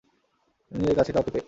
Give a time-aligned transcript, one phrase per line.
[0.71, 1.39] নিজের কাছে কাউকে পেয়ে।